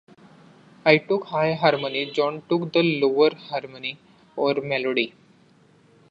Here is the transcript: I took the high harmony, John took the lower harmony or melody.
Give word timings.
I 0.83 0.97
took 0.97 1.25
the 1.25 1.27
high 1.29 1.53
harmony, 1.53 2.09
John 2.09 2.41
took 2.49 2.73
the 2.73 2.81
lower 2.81 3.35
harmony 3.35 3.99
or 4.35 4.55
melody. 4.55 5.13